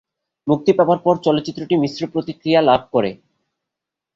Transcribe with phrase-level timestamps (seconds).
[0.47, 3.11] মুক্তি পাবার পর চলচ্চিত্রটি মিশ্র প্রতিক্রিয়া লাভ করে।